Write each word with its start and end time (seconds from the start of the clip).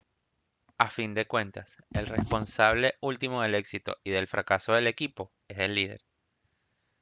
a 0.79 0.89
fin 0.89 1.13
de 1.13 1.27
cuentas 1.27 1.77
el 1.91 2.07
responsable 2.07 2.95
último 3.01 3.43
del 3.43 3.53
éxito 3.53 3.97
y 4.03 4.09
del 4.09 4.27
fracaso 4.27 4.73
del 4.73 4.87
equipo 4.87 5.31
es 5.47 5.59
el 5.59 5.75
líder 5.75 6.01